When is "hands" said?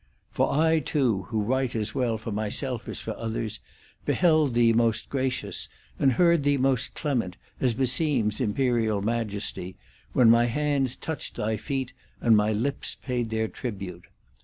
10.45-10.95